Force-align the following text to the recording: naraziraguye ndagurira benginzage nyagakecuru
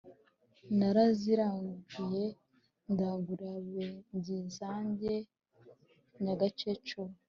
naraziraguye 0.77 2.25
ndagurira 2.91 3.53
benginzage 3.71 5.15
nyagakecuru 6.23 7.11